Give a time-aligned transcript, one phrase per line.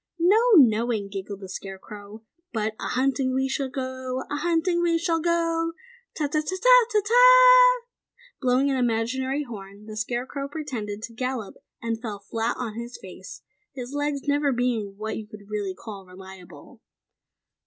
[0.17, 2.23] "No knowing," giggled the Scarecrow.
[2.51, 4.21] "But a hunting we shall go!
[4.31, 5.73] A hunting we shall go!
[6.17, 7.81] Ta Ta Ta Ta Ta Ta Ta TAH!"
[8.41, 13.43] Blowing an imaginary horn, the Scarecrow pretended to gallop and fell flat on his face,
[13.73, 16.81] his legs never being what you really could call reliable.